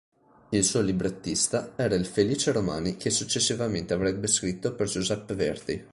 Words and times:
Il 0.49 0.63
suo 0.63 0.81
librettista 0.81 1.73
era 1.75 1.93
il 1.93 2.07
Felice 2.07 2.51
Romani 2.51 2.97
che 2.97 3.11
successivamente 3.11 3.93
avrebbe 3.93 4.25
scritto 4.25 4.73
per 4.73 4.87
Giuseppe 4.87 5.35
Verdi. 5.35 5.85